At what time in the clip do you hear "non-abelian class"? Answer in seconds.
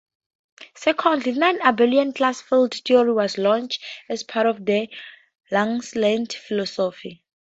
1.33-2.41